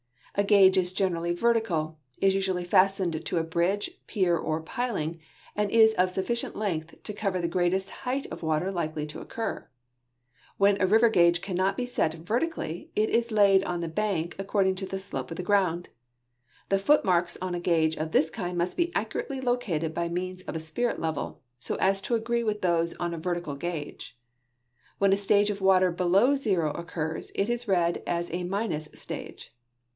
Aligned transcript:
A 0.33 0.43
gauge 0.43 0.77
is 0.77 0.93
generall}' 0.93 1.33
vertical, 1.37 1.99
is 2.19 2.33
usually 2.33 2.63
fastened 2.63 3.23
to 3.23 3.37
a 3.37 3.43
bridge, 3.43 3.91
pier, 4.07 4.35
or 4.35 4.61
piling, 4.61 5.19
and 5.55 5.69
is 5.69 5.93
of 5.95 6.09
sufficient 6.09 6.55
length 6.55 7.03
to 7.03 7.13
cover 7.13 7.39
the 7.39 7.49
greatest 7.49 7.89
height 8.07 8.25
of 8.31 8.41
water 8.41 8.71
likely 8.71 9.05
to 9.07 9.19
occur. 9.19 9.67
'When 10.57 10.81
a 10.81 10.87
river 10.87 11.09
gauge 11.09 11.41
cannot 11.41 11.77
be 11.77 11.85
set 11.85 12.13
vertically, 12.15 12.89
it 12.95 13.09
is 13.09 13.31
laid 13.31 13.63
on 13.65 13.81
the 13.81 13.89
bank 13.89 14.35
according 14.39 14.73
to 14.75 14.87
the 14.87 14.97
slope 14.97 15.29
of 15.29 15.37
the 15.37 15.43
ground. 15.43 15.89
The 16.69 16.79
foot 16.79 17.05
marks 17.05 17.37
on 17.41 17.53
a 17.53 17.59
gauge 17.59 17.97
of 17.97 18.11
this 18.11 18.31
kind 18.31 18.57
must 18.57 18.77
be 18.77 18.91
accurately 18.95 19.41
located 19.41 19.93
by 19.93 20.07
means 20.09 20.41
of 20.43 20.55
a 20.55 20.59
spirit 20.61 20.97
level, 20.99 21.41
so 21.59 21.75
as 21.75 22.01
to 22.03 22.15
agree 22.15 22.43
with 22.43 22.61
those 22.61 22.95
on 22.95 23.13
a 23.13 23.19
vertical 23.19 23.53
gauge. 23.55 24.17
When 24.97 25.13
a 25.13 25.17
stage 25.17 25.51
of 25.51 25.61
water 25.61 25.91
below 25.91 26.31
the 26.31 26.37
zero 26.37 26.71
occurs, 26.71 27.31
it 27.35 27.49
is 27.49 27.67
read 27.67 28.01
as 28.07 28.31
a 28.33 28.45
minus 28.45 28.87
stage. 28.93 29.53